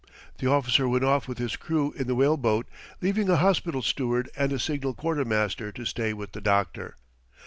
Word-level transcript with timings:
The 0.39 0.49
officer 0.49 0.89
went 0.89 1.03
off 1.03 1.27
with 1.27 1.37
his 1.37 1.55
crew 1.55 1.91
in 1.91 2.07
the 2.07 2.15
whale 2.15 2.35
boat, 2.35 2.65
leaving 3.01 3.29
a 3.29 3.35
hospital 3.35 3.83
steward 3.83 4.31
and 4.35 4.51
a 4.51 4.57
signal 4.57 4.95
quartermaster 4.95 5.71
to 5.73 5.85
stay 5.85 6.11
with 6.11 6.31
the 6.31 6.41
doctor. 6.41 6.95